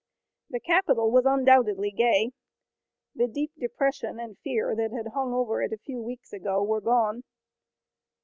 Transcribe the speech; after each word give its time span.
The 0.49 0.59
capital 0.59 1.11
was 1.11 1.27
undoubtedly 1.27 1.91
gay. 1.91 2.31
The 3.13 3.27
deep 3.27 3.51
depression 3.59 4.19
and 4.19 4.35
fear 4.39 4.75
that 4.75 4.91
had 4.91 5.13
hung 5.13 5.31
over 5.31 5.61
it 5.61 5.73
a 5.73 5.77
few 5.77 6.01
weeks 6.01 6.33
ago 6.33 6.63
were 6.63 6.81
gone. 6.81 7.21